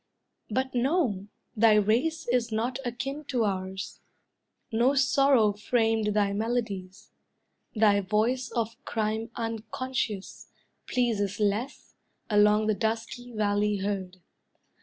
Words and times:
But, 0.49 0.73
no, 0.73 1.27
thy 1.55 1.75
race 1.75 2.27
is 2.27 2.51
not 2.51 2.79
akin 2.83 3.23
to 3.25 3.43
ours; 3.45 3.99
No 4.71 4.95
sorrow 4.95 5.53
framed 5.53 6.15
thy 6.15 6.33
melodies; 6.33 7.11
Thy 7.75 8.01
voice 8.01 8.49
of 8.49 8.83
crime 8.83 9.29
unconscious, 9.35 10.47
pleases 10.87 11.39
less, 11.39 11.93
Along 12.31 12.65
the 12.65 12.73
dusky 12.73 13.31
valley 13.31 13.77
heard. 13.77 14.17